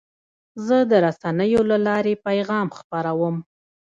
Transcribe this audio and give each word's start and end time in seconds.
زه 0.65 0.77
د 0.91 0.93
رسنیو 1.05 1.61
له 1.71 1.77
لارې 1.87 2.13
پیغام 2.27 2.67
خپروم. 2.77 3.35